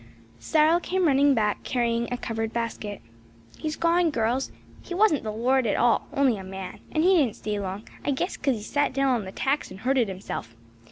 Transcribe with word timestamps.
CYRIL 0.39 0.79
came 0.79 1.05
running 1.05 1.35
back 1.35 1.61
carrying 1.63 2.11
a 2.11 2.17
covered 2.17 2.51
basket. 2.51 3.03
"He's 3.59 3.75
gone, 3.75 4.09
girls. 4.09 4.51
He 4.81 4.95
wasn't 4.95 5.21
the 5.21 5.31
Lord 5.31 5.67
at 5.67 5.75
all; 5.77 6.07
only 6.11 6.37
a 6.37 6.43
man; 6.43 6.79
and 6.91 7.03
he 7.03 7.17
didn't 7.17 7.35
stay 7.35 7.59
long; 7.59 7.87
I 8.03 8.09
guess 8.09 8.35
'cause 8.35 8.55
he 8.55 8.63
sat 8.63 8.93
down 8.93 9.09
on 9.13 9.25
the 9.25 9.31
tacks 9.31 9.69
and 9.69 9.81
hurted 9.81 10.07
himself. 10.07 10.55